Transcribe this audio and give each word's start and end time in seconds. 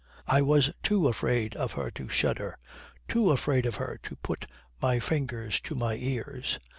I 0.25 0.41
was 0.41 0.75
too 0.81 1.07
afraid 1.07 1.55
of 1.55 1.73
her 1.73 1.91
to 1.91 2.09
shudder, 2.09 2.57
too 3.07 3.29
afraid 3.29 3.67
of 3.67 3.75
her 3.75 3.99
to 4.01 4.15
put 4.15 4.47
my 4.81 4.99
fingers 4.99 5.59
to 5.59 5.75
my 5.75 5.93
ears. 5.93 6.57